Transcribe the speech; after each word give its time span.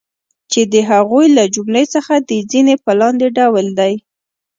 چی 0.51 0.61
د 0.73 0.75
هغو 0.89 1.21
له 1.37 1.43
جملی 1.55 1.85
څخه 1.95 2.13
د 2.29 2.31
ځینی 2.51 2.75
په 2.83 2.91
لاندی 2.99 3.29
ډول 3.37 3.67
دی 3.79 3.93